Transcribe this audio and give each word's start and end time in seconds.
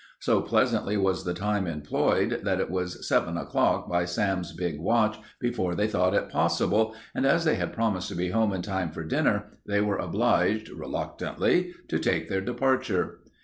So 0.19 0.41
pleasantly 0.41 0.97
was 0.97 1.25
the 1.25 1.33
time 1.35 1.67
employed 1.67 2.39
that 2.41 2.59
it 2.59 2.71
was 2.71 3.07
eleven 3.11 3.37
o'clock 3.37 3.87
by 3.87 4.05
Sam's 4.05 4.51
big 4.51 4.79
watch 4.79 5.19
before 5.39 5.75
they 5.75 5.87
thought 5.87 6.15
it 6.15 6.27
possible, 6.27 6.95
and 7.13 7.23
as 7.23 7.45
they 7.45 7.53
had 7.53 7.71
promised 7.71 8.09
to 8.09 8.15
be 8.15 8.29
home 8.31 8.51
in 8.51 8.63
time 8.63 8.89
for 8.89 9.03
dinner, 9.03 9.51
they 9.67 9.79
were 9.79 9.97
obliged, 9.97 10.69
reluctantly, 10.69 11.75
to 11.87 11.99
take 11.99 12.29
their 12.29 12.41
departure. 12.41 13.19